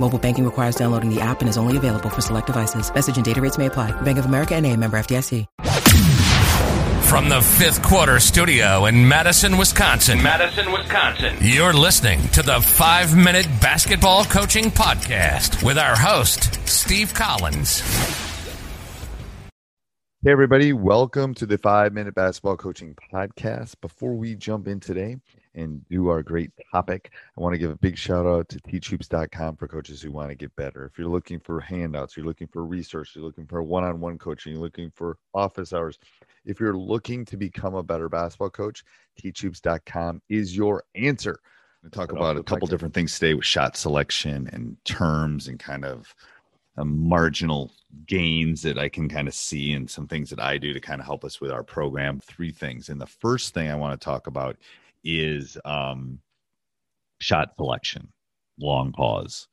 Mobile 0.00 0.18
banking 0.18 0.46
requires 0.46 0.76
downloading 0.76 1.14
the 1.14 1.20
app 1.20 1.40
and 1.40 1.48
is 1.48 1.58
only 1.58 1.76
available 1.76 2.08
for 2.08 2.22
select 2.22 2.46
devices. 2.46 2.92
Message 2.92 3.16
and 3.16 3.24
data 3.24 3.40
rates 3.40 3.58
may 3.58 3.66
apply. 3.66 3.92
Bank 4.00 4.18
of 4.18 4.24
America 4.24 4.54
and 4.54 4.66
a 4.66 4.74
member 4.74 4.98
FDIC. 4.98 5.46
From 7.04 7.28
the 7.28 7.40
fifth 7.40 7.82
quarter 7.82 8.18
studio 8.20 8.86
in 8.86 9.06
Madison, 9.06 9.58
Wisconsin. 9.58 10.22
Madison, 10.22 10.70
Wisconsin. 10.72 11.36
You're 11.40 11.72
listening 11.72 12.20
to 12.28 12.42
the 12.42 12.60
five 12.60 13.16
minute 13.16 13.46
basketball 13.60 14.24
coaching 14.24 14.70
podcast 14.70 15.62
with 15.64 15.76
our 15.76 15.96
host, 15.96 16.66
Steve 16.68 17.12
Collins. 17.12 17.80
Hey, 20.22 20.30
everybody, 20.30 20.72
welcome 20.72 21.34
to 21.34 21.46
the 21.46 21.58
five 21.58 21.92
minute 21.92 22.14
basketball 22.14 22.56
coaching 22.56 22.94
podcast. 23.12 23.74
Before 23.80 24.14
we 24.14 24.34
jump 24.36 24.68
in 24.68 24.78
today 24.78 25.16
and 25.54 25.86
do 25.88 26.08
our 26.08 26.22
great 26.22 26.52
topic, 26.72 27.12
I 27.36 27.40
want 27.40 27.54
to 27.54 27.58
give 27.58 27.70
a 27.70 27.76
big 27.76 27.96
shout 27.96 28.26
out 28.26 28.48
to 28.50 28.60
teachhoops.com 28.60 29.56
for 29.56 29.68
coaches 29.68 30.00
who 30.02 30.12
want 30.12 30.30
to 30.30 30.34
get 30.34 30.54
better. 30.56 30.84
If 30.84 30.98
you're 30.98 31.08
looking 31.08 31.40
for 31.40 31.60
handouts, 31.60 32.16
you're 32.16 32.26
looking 32.26 32.46
for 32.46 32.64
research, 32.64 33.12
you're 33.14 33.24
looking 33.24 33.46
for 33.46 33.62
one 33.62 33.84
on 33.84 34.00
one 34.00 34.18
coaching, 34.18 34.52
you're 34.52 34.62
looking 34.62 34.90
for 34.90 35.16
office 35.34 35.72
hours, 35.72 35.98
if 36.44 36.60
you're 36.60 36.76
looking 36.76 37.24
to 37.26 37.36
become 37.36 37.74
a 37.74 37.82
better 37.82 38.08
basketball 38.08 38.50
coach, 38.50 38.84
teachhoops.com 39.20 40.22
is 40.28 40.56
your 40.56 40.84
answer. 40.94 41.40
We 41.82 41.90
talk 41.90 42.12
about 42.12 42.36
a 42.36 42.42
couple 42.42 42.68
different 42.68 42.92
things 42.92 43.18
today 43.18 43.34
with 43.34 43.46
shot 43.46 43.76
selection 43.76 44.50
and 44.52 44.76
terms 44.84 45.48
and 45.48 45.58
kind 45.58 45.84
of 45.84 46.14
um, 46.76 47.08
marginal 47.08 47.72
gains 48.06 48.62
that 48.62 48.78
I 48.78 48.88
can 48.88 49.08
kind 49.08 49.28
of 49.28 49.34
see 49.34 49.72
and 49.72 49.88
some 49.88 50.06
things 50.06 50.30
that 50.30 50.40
I 50.40 50.58
do 50.58 50.72
to 50.72 50.80
kind 50.80 51.00
of 51.00 51.06
help 51.06 51.24
us 51.24 51.40
with 51.40 51.50
our 51.50 51.62
program. 51.62 52.20
Three 52.20 52.52
things. 52.52 52.88
And 52.88 53.00
the 53.00 53.06
first 53.06 53.54
thing 53.54 53.70
I 53.70 53.74
want 53.74 53.98
to 53.98 54.04
talk 54.04 54.26
about 54.26 54.56
is 55.04 55.56
um, 55.64 56.18
shot 57.20 57.54
selection, 57.56 58.08
long 58.58 58.92
pause. 58.92 59.48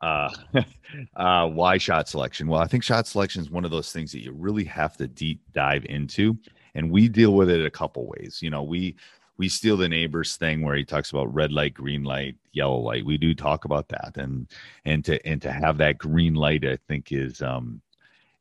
Uh, 0.00 0.30
uh, 1.16 1.48
why 1.48 1.78
shot 1.78 2.08
selection? 2.08 2.48
Well, 2.48 2.60
I 2.60 2.66
think 2.66 2.84
shot 2.84 3.06
selection 3.06 3.42
is 3.42 3.50
one 3.50 3.64
of 3.64 3.70
those 3.70 3.92
things 3.92 4.12
that 4.12 4.22
you 4.22 4.32
really 4.32 4.64
have 4.64 4.96
to 4.98 5.08
deep 5.08 5.40
dive 5.52 5.84
into. 5.86 6.36
And 6.74 6.90
we 6.90 7.08
deal 7.08 7.34
with 7.34 7.50
it 7.50 7.64
a 7.64 7.70
couple 7.70 8.06
ways. 8.06 8.40
You 8.40 8.50
know, 8.50 8.62
we 8.62 8.96
we 9.38 9.48
steal 9.48 9.76
the 9.76 9.88
neighbor's 9.88 10.36
thing 10.36 10.62
where 10.62 10.74
he 10.74 10.84
talks 10.84 11.10
about 11.10 11.32
red 11.32 11.52
light, 11.52 11.72
green 11.72 12.02
light, 12.02 12.34
yellow 12.52 12.78
light. 12.78 13.06
We 13.06 13.16
do 13.16 13.34
talk 13.34 13.64
about 13.64 13.88
that, 13.88 14.16
and 14.16 14.48
and 14.84 15.04
to 15.04 15.24
and 15.26 15.40
to 15.42 15.52
have 15.52 15.78
that 15.78 15.98
green 15.98 16.34
light, 16.34 16.64
I 16.64 16.76
think 16.88 17.12
is 17.12 17.40
um, 17.40 17.80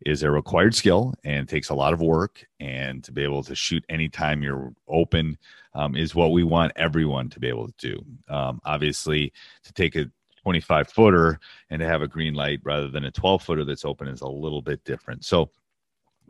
is 0.05 0.23
a 0.23 0.31
required 0.31 0.75
skill 0.75 1.13
and 1.23 1.47
takes 1.47 1.69
a 1.69 1.75
lot 1.75 1.93
of 1.93 2.01
work. 2.01 2.45
And 2.59 3.03
to 3.03 3.11
be 3.11 3.23
able 3.23 3.43
to 3.43 3.55
shoot 3.55 3.83
anytime 3.89 4.43
you're 4.43 4.73
open 4.87 5.37
um, 5.73 5.95
is 5.95 6.15
what 6.15 6.31
we 6.31 6.43
want 6.43 6.71
everyone 6.75 7.29
to 7.29 7.39
be 7.39 7.47
able 7.47 7.67
to 7.67 7.73
do. 7.77 8.05
Um, 8.33 8.59
obviously, 8.65 9.33
to 9.63 9.73
take 9.73 9.95
a 9.95 10.09
25 10.43 10.87
footer 10.89 11.39
and 11.69 11.79
to 11.79 11.85
have 11.85 12.01
a 12.01 12.07
green 12.07 12.33
light 12.33 12.61
rather 12.63 12.89
than 12.89 13.05
a 13.05 13.11
12 13.11 13.43
footer 13.43 13.65
that's 13.65 13.85
open 13.85 14.07
is 14.07 14.21
a 14.21 14.27
little 14.27 14.61
bit 14.61 14.83
different. 14.85 15.25
So 15.25 15.49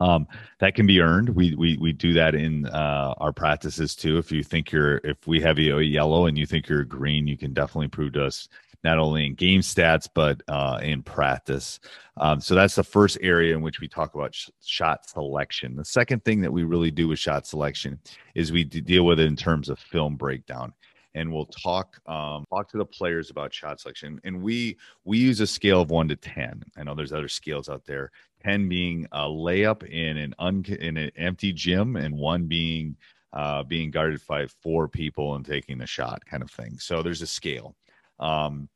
um, 0.00 0.26
that 0.60 0.74
can 0.74 0.86
be 0.86 1.00
earned. 1.00 1.28
We 1.30 1.54
we 1.56 1.76
we 1.78 1.92
do 1.92 2.12
that 2.14 2.34
in 2.34 2.66
uh, 2.66 3.14
our 3.18 3.32
practices 3.32 3.94
too. 3.94 4.18
If 4.18 4.30
you 4.30 4.42
think 4.42 4.70
you're, 4.70 4.98
if 4.98 5.26
we 5.26 5.40
have 5.40 5.58
you 5.58 5.78
a 5.78 5.82
yellow 5.82 6.26
and 6.26 6.38
you 6.38 6.46
think 6.46 6.68
you're 6.68 6.84
green, 6.84 7.26
you 7.26 7.36
can 7.36 7.52
definitely 7.52 7.88
prove 7.88 8.12
to 8.14 8.24
us 8.24 8.48
not 8.84 8.98
only 8.98 9.26
in 9.26 9.34
game 9.34 9.60
stats 9.60 10.08
but 10.12 10.42
uh, 10.48 10.78
in 10.82 11.02
practice. 11.02 11.80
Um, 12.16 12.40
so 12.40 12.54
that's 12.54 12.74
the 12.74 12.84
first 12.84 13.18
area 13.20 13.54
in 13.54 13.62
which 13.62 13.80
we 13.80 13.88
talk 13.88 14.14
about 14.14 14.34
sh- 14.34 14.50
shot 14.64 15.08
selection. 15.08 15.76
The 15.76 15.84
second 15.84 16.24
thing 16.24 16.40
that 16.40 16.52
we 16.52 16.64
really 16.64 16.90
do 16.90 17.08
with 17.08 17.18
shot 17.18 17.46
selection 17.46 17.98
is 18.34 18.52
we 18.52 18.64
deal 18.64 19.04
with 19.04 19.20
it 19.20 19.26
in 19.26 19.36
terms 19.36 19.68
of 19.68 19.78
film 19.78 20.16
breakdown 20.16 20.72
and 21.14 21.32
we'll 21.32 21.46
talk 21.46 22.00
um, 22.06 22.44
talk 22.50 22.68
to 22.70 22.78
the 22.78 22.84
players 22.84 23.30
about 23.30 23.52
shot 23.52 23.80
selection. 23.80 24.20
And 24.24 24.42
we 24.42 24.76
we 25.04 25.18
use 25.18 25.40
a 25.40 25.46
scale 25.46 25.80
of 25.80 25.90
one 25.90 26.08
to 26.08 26.16
ten. 26.16 26.62
I 26.76 26.84
know 26.84 26.94
there's 26.94 27.12
other 27.12 27.28
scales 27.28 27.68
out 27.68 27.84
there. 27.84 28.10
10 28.44 28.68
being 28.68 29.06
a 29.12 29.22
layup 29.22 29.82
in 29.84 30.16
an 30.16 30.34
un- 30.38 30.64
in 30.80 30.96
an 30.96 31.10
empty 31.16 31.52
gym 31.52 31.96
and 31.96 32.16
one 32.16 32.46
being 32.46 32.96
uh, 33.32 33.62
being 33.62 33.90
guarded 33.90 34.20
by 34.26 34.46
four 34.62 34.88
people 34.88 35.34
and 35.34 35.44
taking 35.44 35.78
the 35.78 35.86
shot 35.86 36.24
kind 36.24 36.42
of 36.42 36.50
thing 36.50 36.78
so 36.78 37.02
there's 37.02 37.20
a 37.20 37.26
scale 37.26 37.74
um, 38.20 38.68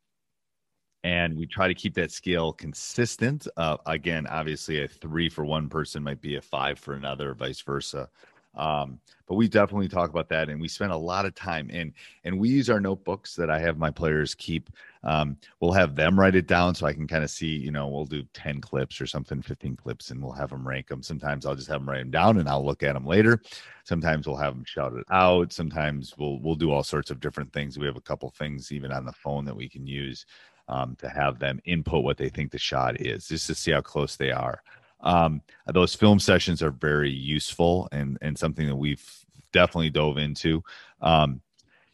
and 1.05 1.37
we 1.37 1.47
try 1.47 1.67
to 1.67 1.75
keep 1.75 1.95
that 1.95 2.13
scale 2.13 2.53
consistent. 2.53 3.49
Uh, 3.57 3.77
again 3.87 4.27
obviously 4.29 4.83
a 4.83 4.89
three 4.89 5.29
for 5.29 5.45
one 5.45 5.69
person 5.69 6.03
might 6.03 6.21
be 6.21 6.37
a 6.37 6.41
five 6.41 6.79
for 6.79 6.95
another 6.95 7.35
vice 7.35 7.61
versa. 7.61 8.09
Um, 8.55 9.01
but 9.27 9.37
we 9.37 9.49
definitely 9.49 9.89
talk 9.89 10.11
about 10.11 10.29
that 10.29 10.51
and 10.51 10.61
we 10.61 10.69
spend 10.69 10.93
a 10.93 10.97
lot 10.97 11.25
of 11.25 11.35
time 11.35 11.71
in 11.71 11.95
and 12.25 12.39
we 12.39 12.51
use 12.51 12.69
our 12.69 12.81
notebooks 12.81 13.35
that 13.37 13.49
i 13.49 13.59
have 13.59 13.79
my 13.79 13.91
players 13.91 14.35
keep 14.35 14.69
um, 15.05 15.37
we'll 15.61 15.73
have 15.73 15.95
them 15.95 16.19
write 16.19 16.35
it 16.35 16.47
down 16.47 16.75
so 16.75 16.87
i 16.87 16.93
can 16.93 17.07
kind 17.07 17.25
of 17.25 17.31
see 17.31 17.47
you 17.47 17.71
know 17.71 17.89
we'll 17.89 18.05
do 18.05 18.23
10 18.35 18.61
clips 18.61 19.01
or 19.01 19.07
something 19.07 19.43
15 19.43 19.77
clips 19.77 20.11
and 20.11 20.23
we'll 20.23 20.33
have 20.33 20.51
them 20.51 20.67
rank 20.67 20.89
them 20.89 21.03
sometimes 21.03 21.45
i'll 21.45 21.55
just 21.55 21.69
have 21.69 21.81
them 21.81 21.89
write 21.89 21.99
them 21.99 22.11
down 22.11 22.39
and 22.39 22.49
i'll 22.49 22.65
look 22.65 22.83
at 22.83 22.95
them 22.95 23.07
later. 23.07 23.41
Sometimes 23.85 24.27
we'll 24.27 24.37
have 24.37 24.55
them 24.55 24.65
shout 24.65 24.95
it 24.95 25.05
out. 25.11 25.53
Sometimes 25.53 26.17
we'll 26.17 26.39
we'll 26.41 26.55
do 26.55 26.71
all 26.71 26.85
sorts 26.85 27.11
of 27.11 27.21
different 27.21 27.53
things. 27.53 27.79
We 27.79 27.87
have 27.87 27.97
a 27.97 28.01
couple 28.01 28.31
things 28.31 28.73
even 28.73 28.93
on 28.93 29.05
the 29.05 29.13
phone 29.13 29.45
that 29.45 29.57
we 29.57 29.69
can 29.69 29.87
use 29.87 30.27
um, 30.69 30.97
to 30.97 31.09
have 31.09 31.39
them 31.39 31.61
input 31.65 32.05
what 32.05 32.17
they 32.17 32.29
think 32.29 32.51
the 32.51 32.59
shot 32.59 33.01
is 33.01 33.29
just 33.29 33.47
to 33.49 33.55
see 33.55 33.73
how 33.73 33.81
close 33.81 34.17
they 34.17 34.31
are. 34.31 34.63
Um, 35.01 35.43
those 35.73 35.95
film 35.95 36.21
sessions 36.21 36.63
are 36.63 36.71
very 36.71 37.11
useful 37.11 37.89
and 37.93 38.19
and 38.23 38.39
something 38.39 38.67
that 38.67 38.77
we've 38.77 39.05
definitely 39.53 39.91
dove 39.91 40.19
into. 40.19 40.63
Um, 41.01 41.41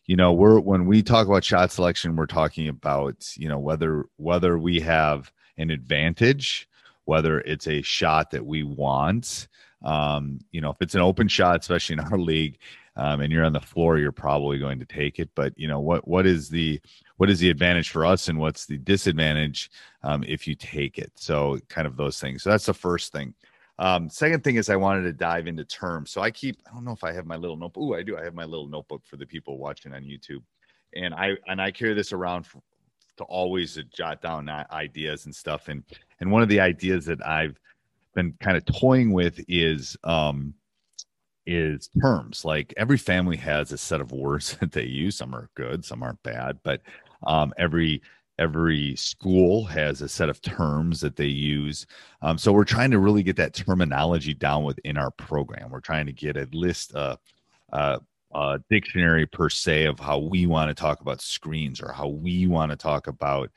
you 0.08 0.16
know, 0.16 0.32
we're 0.32 0.58
when 0.58 0.86
we 0.86 1.02
talk 1.02 1.28
about 1.28 1.44
shot 1.44 1.70
selection, 1.70 2.16
we're 2.16 2.26
talking 2.26 2.66
about 2.66 3.36
you 3.36 3.46
know 3.46 3.58
whether 3.58 4.06
whether 4.16 4.58
we 4.58 4.80
have 4.80 5.30
an 5.58 5.70
advantage, 5.70 6.66
whether 7.04 7.40
it's 7.40 7.68
a 7.68 7.82
shot 7.82 8.30
that 8.30 8.44
we 8.44 8.62
want. 8.62 9.48
Um, 9.84 10.40
you 10.50 10.62
know, 10.62 10.70
if 10.70 10.78
it's 10.80 10.94
an 10.94 11.02
open 11.02 11.28
shot, 11.28 11.60
especially 11.60 11.92
in 11.92 12.00
our 12.00 12.18
league, 12.18 12.58
um, 12.96 13.20
and 13.20 13.30
you're 13.30 13.44
on 13.44 13.52
the 13.52 13.60
floor, 13.60 13.98
you're 13.98 14.10
probably 14.10 14.58
going 14.58 14.78
to 14.78 14.86
take 14.86 15.18
it. 15.18 15.28
But 15.34 15.52
you 15.58 15.68
know 15.68 15.78
what 15.78 16.08
what 16.08 16.26
is 16.26 16.48
the 16.48 16.80
what 17.18 17.28
is 17.28 17.38
the 17.38 17.50
advantage 17.50 17.90
for 17.90 18.06
us 18.06 18.28
and 18.28 18.38
what's 18.38 18.64
the 18.64 18.78
disadvantage 18.78 19.70
um, 20.04 20.24
if 20.26 20.48
you 20.48 20.54
take 20.54 20.96
it? 20.96 21.12
So 21.16 21.58
kind 21.68 21.86
of 21.86 21.98
those 21.98 22.18
things. 22.18 22.44
So 22.44 22.50
that's 22.50 22.66
the 22.66 22.72
first 22.72 23.12
thing. 23.12 23.34
Um, 23.78 24.08
second 24.10 24.42
thing 24.42 24.56
is 24.56 24.68
I 24.68 24.76
wanted 24.76 25.02
to 25.02 25.12
dive 25.12 25.46
into 25.46 25.64
terms. 25.64 26.10
So 26.10 26.20
I 26.20 26.30
keep 26.30 26.60
I 26.66 26.74
don't 26.74 26.84
know 26.84 26.92
if 26.92 27.04
I 27.04 27.12
have 27.12 27.26
my 27.26 27.36
little 27.36 27.56
notebook. 27.56 27.84
Oh, 27.84 27.94
I 27.94 28.02
do. 28.02 28.16
I 28.16 28.24
have 28.24 28.34
my 28.34 28.44
little 28.44 28.66
notebook 28.66 29.02
for 29.04 29.16
the 29.16 29.26
people 29.26 29.58
watching 29.58 29.94
on 29.94 30.02
YouTube, 30.02 30.42
and 30.94 31.14
I 31.14 31.36
and 31.46 31.60
I 31.60 31.70
carry 31.70 31.94
this 31.94 32.12
around 32.12 32.44
for, 32.44 32.60
to 33.18 33.24
always 33.24 33.78
jot 33.94 34.20
down 34.20 34.48
ideas 34.48 35.26
and 35.26 35.34
stuff. 35.34 35.68
And 35.68 35.84
and 36.20 36.30
one 36.30 36.42
of 36.42 36.48
the 36.48 36.60
ideas 36.60 37.06
that 37.06 37.24
I've 37.26 37.58
been 38.14 38.34
kind 38.40 38.56
of 38.56 38.64
toying 38.64 39.12
with 39.12 39.40
is 39.48 39.96
um, 40.02 40.54
is 41.46 41.88
terms. 42.00 42.44
Like 42.44 42.74
every 42.76 42.98
family 42.98 43.36
has 43.36 43.72
a 43.72 43.78
set 43.78 44.00
of 44.00 44.12
words 44.12 44.56
that 44.60 44.72
they 44.72 44.84
use. 44.84 45.16
Some 45.16 45.34
are 45.34 45.50
good, 45.54 45.84
some 45.84 46.02
aren't 46.02 46.22
bad, 46.22 46.58
but 46.64 46.82
um, 47.26 47.52
every 47.58 48.02
every 48.38 48.94
school 48.96 49.64
has 49.64 50.00
a 50.00 50.08
set 50.08 50.28
of 50.28 50.40
terms 50.40 51.00
that 51.00 51.16
they 51.16 51.26
use. 51.26 51.86
Um, 52.22 52.38
so 52.38 52.52
we're 52.52 52.64
trying 52.64 52.90
to 52.92 52.98
really 52.98 53.22
get 53.22 53.36
that 53.36 53.54
terminology 53.54 54.34
down 54.34 54.64
within 54.64 54.96
our 54.96 55.10
program. 55.10 55.70
We're 55.70 55.80
trying 55.80 56.06
to 56.06 56.12
get 56.12 56.36
a 56.36 56.48
list, 56.52 56.94
uh, 56.94 57.16
uh, 57.72 57.98
a 58.34 58.60
dictionary 58.70 59.26
per 59.26 59.48
se 59.48 59.86
of 59.86 59.98
how 59.98 60.18
we 60.18 60.46
want 60.46 60.68
to 60.68 60.74
talk 60.74 61.00
about 61.00 61.20
screens 61.20 61.80
or 61.80 61.92
how 61.92 62.08
we 62.08 62.46
want 62.46 62.70
to 62.70 62.76
talk 62.76 63.06
about 63.06 63.50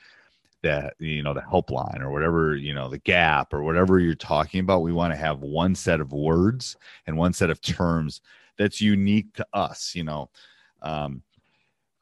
that 0.64 0.94
you 1.00 1.24
know 1.24 1.34
the 1.34 1.42
helpline 1.42 2.02
or 2.02 2.12
whatever 2.12 2.56
you 2.56 2.74
know 2.74 2.88
the 2.88 3.00
gap 3.00 3.54
or 3.54 3.64
whatever 3.64 4.00
you're 4.00 4.14
talking 4.14 4.60
about 4.60 4.84
we 4.84 4.92
want 4.92 5.12
to 5.12 5.18
have 5.18 5.40
one 5.40 5.74
set 5.74 6.00
of 6.00 6.14
words 6.14 6.78
and 7.08 7.18
one 7.18 7.34
set 7.34 7.50
of 7.50 7.60
terms 7.62 8.22
that's 8.58 8.80
unique 8.80 9.34
to 9.34 9.46
us 9.54 9.96
you 9.96 10.04
know 10.04 10.30
um, 10.84 11.22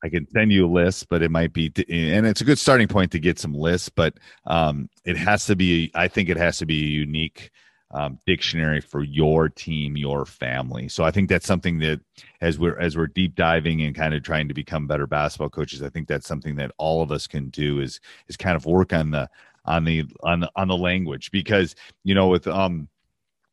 i 0.04 0.10
can 0.10 0.28
send 0.32 0.52
you 0.52 0.66
a 0.66 0.70
list 0.70 1.08
but 1.10 1.22
it 1.22 1.32
might 1.32 1.54
be 1.54 1.72
and 1.90 2.26
it's 2.26 2.42
a 2.42 2.46
good 2.46 2.60
starting 2.60 2.88
point 2.88 3.12
to 3.12 3.20
get 3.20 3.40
some 3.40 3.54
lists 3.54 3.90
but 3.90 4.16
um, 4.46 4.90
it 5.06 5.18
has 5.18 5.46
to 5.46 5.56
be 5.56 5.92
i 5.96 6.08
think 6.08 6.30
it 6.30 6.38
has 6.38 6.58
to 6.58 6.66
be 6.66 6.84
a 6.84 6.88
unique 6.88 7.52
um, 7.92 8.20
dictionary 8.26 8.82
for 8.82 9.04
your 9.04 9.50
team, 9.50 9.98
your 9.98 10.26
family. 10.26 10.88
So 10.90 11.04
I 11.04 11.12
think 11.12 11.28
that's 11.28 11.48
something 11.48 11.80
that 11.80 12.00
as 12.42 12.60
we're 12.60 12.78
as 12.78 12.96
we're 12.96 13.08
deep 13.08 13.36
diving 13.36 13.82
and 13.82 13.96
kind 13.96 14.14
of 14.14 14.22
trying 14.22 14.48
to 14.48 14.54
become 14.54 14.86
better 14.86 15.08
basketball 15.08 15.50
coaches, 15.50 15.82
I 15.82 15.90
think 15.90 16.08
that's 16.08 16.28
something 16.28 16.56
that 16.58 16.72
all 16.78 17.02
of 17.02 17.12
us 17.12 17.26
can 17.26 17.50
do 17.50 17.80
is 17.80 18.00
is 18.28 18.38
kind 18.38 18.56
of 18.56 18.66
work 18.66 18.94
on 18.94 19.10
the 19.12 19.28
on 19.66 19.86
the 19.86 20.06
on 20.24 20.42
the, 20.42 20.52
on 20.56 20.68
the 20.68 20.78
language 20.78 21.32
because 21.32 21.76
you 22.04 22.14
know 22.14 22.28
with 22.28 22.48
um 22.48 22.88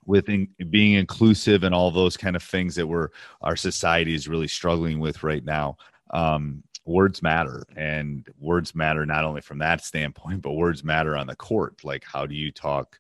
with 0.05 0.29
in, 0.29 0.49
being 0.71 0.95
inclusive 0.95 1.65
and 1.65 1.75
all 1.75 1.91
those 1.91 2.17
kind 2.17 2.37
of 2.37 2.43
things 2.43 2.75
that 2.75 2.87
we're 2.87 3.09
our 3.41 3.57
society 3.57 4.15
is 4.15 4.29
really 4.29 4.49
struggling 4.49 5.01
with 5.01 5.23
right 5.23 5.45
now 5.45 5.77
um, 6.11 6.63
words 6.85 7.23
matter 7.23 7.65
and 7.77 8.29
words 8.39 8.75
matter 8.75 9.05
not 9.05 9.25
only 9.25 9.41
from 9.41 9.59
that 9.59 9.85
standpoint 9.85 10.41
but 10.43 10.53
words 10.53 10.85
matter 10.85 11.17
on 11.17 11.27
the 11.27 11.37
court. 11.37 11.85
Like 11.85 12.05
how 12.05 12.27
do 12.27 12.35
you 12.35 12.51
talk 12.51 12.99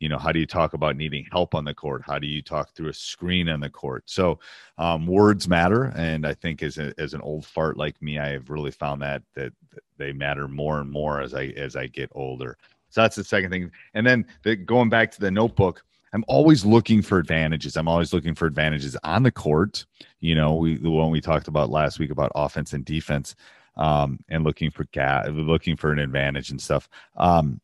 you 0.00 0.08
know 0.08 0.18
how 0.18 0.32
do 0.32 0.40
you 0.40 0.46
talk 0.46 0.74
about 0.74 0.96
needing 0.96 1.26
help 1.30 1.54
on 1.54 1.64
the 1.64 1.74
court? 1.74 2.02
How 2.04 2.18
do 2.18 2.26
you 2.26 2.42
talk 2.42 2.74
through 2.74 2.88
a 2.88 2.94
screen 2.94 3.48
on 3.48 3.60
the 3.60 3.70
court? 3.70 4.02
So 4.06 4.40
um, 4.76 5.06
words 5.06 5.46
matter 5.46 5.92
and 5.96 6.26
i 6.26 6.34
think 6.34 6.62
as, 6.62 6.78
a, 6.78 6.92
as 6.98 7.14
an 7.14 7.20
old 7.20 7.46
fart 7.46 7.76
like 7.76 8.00
me 8.02 8.18
i 8.18 8.30
have 8.30 8.50
really 8.50 8.72
found 8.72 9.00
that 9.02 9.22
that 9.34 9.52
they 9.98 10.12
matter 10.12 10.48
more 10.48 10.80
and 10.80 10.90
more 10.90 11.20
as 11.20 11.34
i 11.34 11.46
as 11.56 11.76
i 11.76 11.86
get 11.86 12.10
older. 12.14 12.58
So 12.92 13.00
that's 13.00 13.16
the 13.16 13.24
second 13.24 13.50
thing. 13.50 13.70
And 13.94 14.06
then 14.06 14.26
the, 14.42 14.54
going 14.54 14.90
back 14.90 15.10
to 15.12 15.20
the 15.20 15.30
notebook 15.30 15.82
i'm 16.12 16.24
always 16.28 16.64
looking 16.64 17.02
for 17.02 17.18
advantages 17.18 17.76
i'm 17.76 17.88
always 17.88 18.12
looking 18.12 18.34
for 18.34 18.46
advantages 18.46 18.96
on 19.04 19.22
the 19.22 19.32
court 19.32 19.86
you 20.20 20.34
know 20.34 20.64
the 20.64 20.90
one 20.90 21.10
we 21.10 21.20
talked 21.20 21.48
about 21.48 21.70
last 21.70 21.98
week 21.98 22.10
about 22.10 22.32
offense 22.34 22.72
and 22.72 22.84
defense 22.84 23.34
um, 23.76 24.18
and 24.28 24.44
looking 24.44 24.70
for 24.70 24.84
gap, 24.92 25.26
looking 25.30 25.76
for 25.76 25.92
an 25.92 25.98
advantage 25.98 26.50
and 26.50 26.60
stuff. 26.60 26.88
Um, 27.16 27.60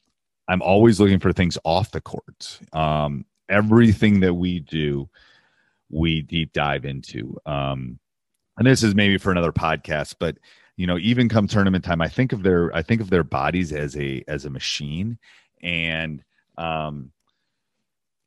I'm 0.49 0.63
always 0.63 0.99
looking 0.99 1.19
for 1.19 1.33
things 1.33 1.59
off 1.65 1.91
the 1.91 2.01
court. 2.01 2.61
Um, 2.73 3.27
everything 3.49 4.21
that 4.21 4.35
we 4.35 4.61
do, 4.61 5.09
we 5.91 6.23
deep 6.23 6.53
dive 6.53 6.85
into. 6.85 7.37
Um, 7.45 7.99
and 8.57 8.67
this 8.67 8.83
is 8.83 8.95
maybe 8.95 9.19
for 9.19 9.31
another 9.31 9.53
podcast, 9.53 10.17
but 10.19 10.37
you 10.77 10.87
know, 10.87 10.99
even 10.99 11.29
come 11.29 11.49
tournament 11.49 11.85
time, 11.85 12.01
I 12.01 12.09
think 12.09 12.33
of 12.33 12.43
their 12.43 12.75
I 12.75 12.83
think 12.83 13.01
of 13.01 13.11
their 13.11 13.25
bodies 13.25 13.73
as 13.73 13.97
a 13.97 14.23
as 14.29 14.45
a 14.45 14.51
machine, 14.51 15.19
and 15.61 16.23
um, 16.57 17.11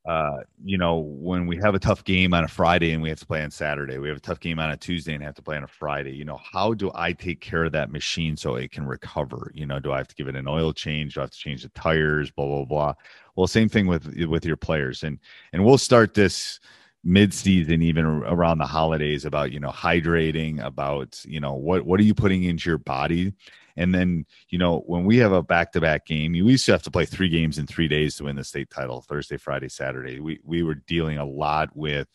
uh, 0.05 0.37
you 0.63 0.79
know, 0.79 0.97
when 0.97 1.45
we 1.45 1.55
have 1.57 1.75
a 1.75 1.79
tough 1.79 2.03
game 2.03 2.33
on 2.33 2.43
a 2.43 2.47
Friday 2.47 2.91
and 2.91 3.03
we 3.03 3.09
have 3.09 3.19
to 3.19 3.25
play 3.25 3.43
on 3.43 3.51
Saturday, 3.51 3.99
we 3.99 4.07
have 4.07 4.17
a 4.17 4.21
tough 4.21 4.39
game 4.39 4.57
on 4.57 4.71
a 4.71 4.77
Tuesday 4.77 5.13
and 5.13 5.23
have 5.23 5.35
to 5.35 5.43
play 5.43 5.55
on 5.55 5.63
a 5.63 5.67
Friday. 5.67 6.11
You 6.11 6.25
know, 6.25 6.39
how 6.51 6.73
do 6.73 6.91
I 6.95 7.13
take 7.13 7.39
care 7.39 7.65
of 7.65 7.71
that 7.73 7.91
machine 7.91 8.35
so 8.35 8.55
it 8.55 8.71
can 8.71 8.85
recover? 8.85 9.51
You 9.53 9.67
know, 9.67 9.79
do 9.79 9.91
I 9.91 9.97
have 9.97 10.07
to 10.07 10.15
give 10.15 10.27
it 10.27 10.35
an 10.35 10.47
oil 10.47 10.73
change? 10.73 11.13
Do 11.13 11.19
I 11.19 11.23
have 11.23 11.31
to 11.31 11.37
change 11.37 11.61
the 11.61 11.69
tires? 11.69 12.31
Blah 12.31 12.47
blah 12.47 12.65
blah. 12.65 12.93
Well, 13.35 13.45
same 13.45 13.69
thing 13.69 13.85
with 13.85 14.07
with 14.25 14.43
your 14.43 14.57
players, 14.57 15.03
and 15.03 15.19
and 15.53 15.63
we'll 15.63 15.77
start 15.77 16.15
this 16.15 16.59
mid-season 17.03 17.81
even 17.81 18.05
around 18.05 18.59
the 18.59 18.65
holidays 18.65 19.25
about 19.25 19.51
you 19.51 19.59
know 19.59 19.71
hydrating 19.71 20.63
about 20.63 21.19
you 21.25 21.39
know 21.39 21.53
what 21.53 21.83
what 21.83 21.99
are 21.99 22.03
you 22.03 22.13
putting 22.13 22.43
into 22.43 22.69
your 22.69 22.77
body 22.77 23.33
and 23.81 23.95
then, 23.95 24.27
you 24.49 24.59
know, 24.59 24.83
when 24.85 25.05
we 25.05 25.17
have 25.17 25.31
a 25.31 25.41
back 25.41 25.71
to 25.71 25.81
back 25.81 26.05
game, 26.05 26.35
you 26.35 26.47
used 26.47 26.67
to 26.67 26.71
have 26.71 26.83
to 26.83 26.91
play 26.91 27.05
three 27.05 27.29
games 27.29 27.57
in 27.57 27.65
three 27.65 27.87
days 27.87 28.15
to 28.15 28.25
win 28.25 28.35
the 28.35 28.43
state 28.43 28.69
title 28.69 29.01
Thursday, 29.01 29.37
Friday, 29.37 29.69
Saturday. 29.69 30.19
We, 30.19 30.39
we 30.43 30.61
were 30.61 30.75
dealing 30.75 31.17
a 31.17 31.25
lot 31.25 31.75
with 31.75 32.07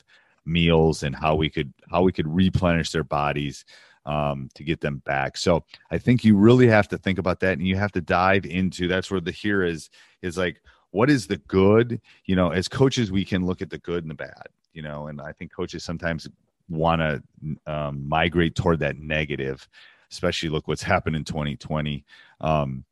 meals 0.44 1.02
and 1.02 1.16
how 1.16 1.34
we 1.34 1.50
could 1.50 1.72
how 1.90 2.02
we 2.02 2.12
could 2.12 2.28
replenish 2.28 2.92
their 2.92 3.02
bodies 3.02 3.64
um, 4.04 4.48
to 4.54 4.62
get 4.62 4.80
them 4.80 5.02
back. 5.04 5.36
So 5.36 5.64
I 5.90 5.98
think 5.98 6.22
you 6.22 6.36
really 6.36 6.68
have 6.68 6.86
to 6.88 6.98
think 6.98 7.18
about 7.18 7.40
that, 7.40 7.58
and 7.58 7.66
you 7.66 7.74
have 7.74 7.92
to 7.92 8.00
dive 8.00 8.46
into. 8.46 8.86
That's 8.86 9.10
where 9.10 9.20
the 9.20 9.32
here 9.32 9.64
is 9.64 9.90
is 10.22 10.38
like, 10.38 10.62
what 10.92 11.10
is 11.10 11.26
the 11.26 11.38
good? 11.38 12.00
You 12.26 12.36
know, 12.36 12.50
as 12.50 12.68
coaches, 12.68 13.10
we 13.10 13.24
can 13.24 13.44
look 13.44 13.60
at 13.60 13.70
the 13.70 13.78
good 13.78 14.04
and 14.04 14.10
the 14.10 14.14
bad. 14.14 14.46
You 14.72 14.82
know, 14.82 15.08
and 15.08 15.20
I 15.20 15.32
think 15.32 15.52
coaches 15.52 15.82
sometimes 15.82 16.28
want 16.68 17.00
to 17.00 17.22
um, 17.66 18.08
migrate 18.08 18.54
toward 18.54 18.78
that 18.80 18.98
negative 18.98 19.68
especially 20.10 20.48
look 20.48 20.68
what's 20.68 20.82
happened 20.82 21.16
in 21.16 21.24
2020. 21.24 22.04
Um, 22.40 22.84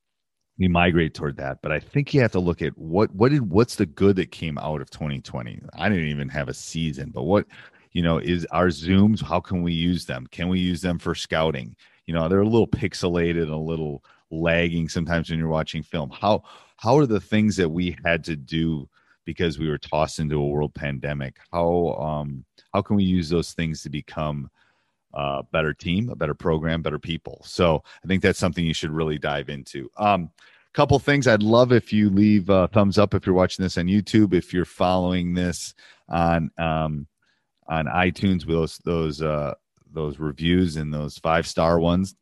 we 0.59 0.69
migrate 0.69 1.15
toward 1.15 1.37
that, 1.39 1.59
but 1.63 1.73
I 1.73 1.81
think 1.81 2.15
you 2.15 2.21
have 2.21 2.33
to 2.33 2.41
look 2.41 2.63
at 2.63 2.77
what 2.79 3.13
what 3.15 3.33
did 3.33 3.51
what's 3.51 3.75
the 3.75 3.87
good 3.87 4.17
that 4.17 4.31
came 4.31 4.57
out 4.59 4.81
of 4.81 4.91
2020. 4.91 5.61
I 5.75 5.89
didn't 5.89 6.09
even 6.09 6.29
have 6.29 6.49
a 6.49 6.55
season, 6.55 7.11
but 7.13 7.25
what 7.25 7.47
you 7.93 8.03
know 8.03 8.19
is 8.19 8.47
our 8.53 8.69
zooms. 8.69 9.23
How 9.23 9.41
can 9.41 9.63
we 9.63 9.73
use 9.73 10.07
them? 10.07 10.27
Can 10.31 10.49
we 10.49 10.61
use 10.61 10.81
them 10.81 10.99
for 10.99 11.15
scouting? 11.15 11.75
You 12.07 12.15
know, 12.15 12.29
they're 12.29 12.41
a 12.41 12.45
little 12.45 12.69
pixelated, 12.69 13.51
a 13.51 13.57
little 13.57 14.05
lagging 14.31 14.89
sometimes 14.89 15.31
when 15.31 15.39
you're 15.39 15.49
watching 15.49 15.83
film. 15.83 16.11
How 16.11 16.45
how 16.77 16.97
are 16.99 17.07
the 17.07 17.21
things 17.21 17.57
that 17.57 17.69
we 17.69 17.97
had 18.05 18.23
to 18.25 18.37
do 18.37 18.89
because 19.25 19.59
we 19.59 19.69
were 19.69 19.79
tossed 19.79 20.21
into 20.21 20.37
a 20.37 20.47
world 20.47 20.75
pandemic? 20.75 21.39
How 21.53 21.97
um 21.99 22.45
how 22.73 22.83
can 22.83 22.95
we 22.95 23.05
use 23.05 23.29
those 23.29 23.55
things 23.55 23.83
to 23.83 23.91
become 23.91 24.51
uh, 25.15 25.43
better 25.53 25.73
team, 25.73 26.11
a 26.11 26.17
better 26.17 26.35
program, 26.35 26.83
better 26.83 26.99
people. 26.99 27.41
So 27.45 27.83
I 28.05 28.07
think 28.07 28.23
that's 28.23 28.39
something 28.39 28.65
you 28.65 28.75
should 28.75 28.91
really 28.91 29.19
dive 29.19 29.49
into. 29.49 29.91
Um, 29.97 30.31
couple 30.75 30.99
things 30.99 31.29
I'd 31.29 31.43
love 31.43 31.73
if 31.73 31.93
you 31.93 32.11
leave 32.11 32.49
a 32.51 32.67
thumbs 32.69 32.99
up 32.99 33.15
if 33.15 33.25
you're 33.25 33.35
watching 33.35 33.63
this 33.63 33.79
on 33.79 33.87
YouTube, 33.87 34.35
if 34.35 34.53
you're 34.53 34.65
following 34.65 35.33
this 35.33 35.73
on 36.09 36.51
um, 36.59 37.07
on 37.69 37.87
iTunes 37.87 38.45
with 38.45 38.57
those 38.57 38.79
those 38.79 39.23
uh, 39.23 39.55
those 39.93 40.19
reviews 40.19 40.77
and 40.77 40.93
those 40.93 41.17
five 41.19 41.47
star 41.47 41.79
ones. 41.79 42.15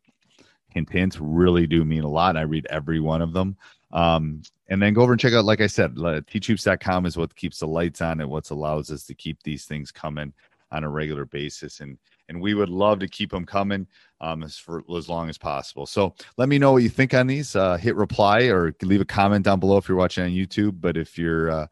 Hint, 0.69 0.91
hint, 0.91 1.19
really 1.21 1.67
do 1.67 1.85
mean 1.85 2.05
a 2.05 2.09
lot. 2.09 2.37
I 2.37 2.43
read 2.43 2.67
every 2.71 3.01
one 3.01 3.21
of 3.21 3.33
them. 3.33 3.57
Um, 3.93 4.43
and 4.69 4.81
then 4.81 4.95
go 4.95 5.03
over 5.03 5.13
and 5.13 5.21
check 5.21 5.35
out, 5.35 5.45
like 5.45 5.61
I 5.61 5.67
said, 5.67 5.97
teachhoops.com 5.97 7.05
is 7.05 7.19
what 7.19 7.37
keeps 7.37 7.59
the 7.59 7.67
lights 7.67 8.01
on 8.01 8.23
and 8.23 8.31
what 8.31 8.49
allows 8.49 8.91
us 8.91 9.05
to 9.05 9.15
keep 9.15 9.43
these 9.43 9.67
things 9.67 9.93
coming 9.93 10.33
on 10.71 10.85
a 10.85 10.89
regular 10.89 11.27
basis. 11.27 11.81
And 11.81 11.99
and 12.29 12.41
we 12.41 12.55
would 12.55 12.69
love 12.69 13.01
to 13.01 13.09
keep 13.09 13.31
them 13.31 13.45
coming 13.45 13.87
um, 14.21 14.43
as 14.43 14.57
for 14.57 14.83
as 14.97 15.09
long 15.09 15.29
as 15.29 15.39
possible. 15.39 15.87
So 15.87 16.15
let 16.37 16.49
me 16.49 16.59
know 16.59 16.73
what 16.73 16.83
you 16.83 16.89
think 16.89 17.15
on 17.15 17.27
these. 17.27 17.55
Uh, 17.57 17.77
hit 17.77 17.97
reply 17.97 18.45
or 18.45 18.75
leave 18.83 19.01
a 19.01 19.05
comment 19.05 19.45
down 19.45 19.61
below 19.61 19.77
if 19.77 19.89
you're 19.89 19.99
watching 19.99 20.25
on 20.25 20.31
YouTube. 20.31 20.81
But 20.81 20.97
if 20.97 21.19
you're 21.19 21.51
uh, 21.51 21.67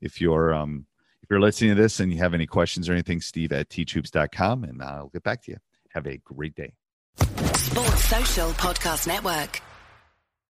if 0.00 0.20
you're 0.20 0.52
um, 0.54 0.86
if 1.22 1.30
you're 1.30 1.40
listening 1.40 1.74
to 1.76 1.80
this 1.80 2.00
and 2.00 2.12
you 2.12 2.18
have 2.18 2.34
any 2.34 2.46
questions 2.46 2.88
or 2.88 2.92
anything, 2.92 3.20
Steve 3.20 3.52
at 3.52 3.68
teachhoops.com, 3.68 4.64
and 4.64 4.82
I'll 4.82 5.08
get 5.08 5.22
back 5.22 5.42
to 5.44 5.52
you. 5.52 5.58
Have 5.90 6.06
a 6.06 6.16
great 6.18 6.54
day. 6.54 6.72
Sports 7.16 8.04
Social 8.04 8.50
Podcast 8.50 9.06
Network. 9.06 9.62